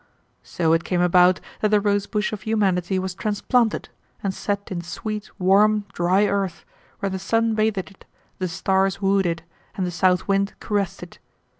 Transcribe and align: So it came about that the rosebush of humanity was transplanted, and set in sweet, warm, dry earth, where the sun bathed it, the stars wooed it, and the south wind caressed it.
So 0.41 0.73
it 0.73 0.83
came 0.83 0.99
about 0.99 1.39
that 1.59 1.69
the 1.69 1.79
rosebush 1.79 2.33
of 2.33 2.41
humanity 2.41 2.97
was 2.97 3.13
transplanted, 3.13 3.89
and 4.23 4.33
set 4.33 4.71
in 4.71 4.81
sweet, 4.81 5.29
warm, 5.39 5.85
dry 5.93 6.25
earth, 6.25 6.65
where 7.01 7.09
the 7.11 7.19
sun 7.19 7.53
bathed 7.53 7.77
it, 7.91 8.05
the 8.39 8.47
stars 8.47 8.99
wooed 8.99 9.27
it, 9.27 9.43
and 9.77 9.85
the 9.85 9.91
south 9.91 10.27
wind 10.27 10.55
caressed 10.59 11.03
it. 11.03 11.19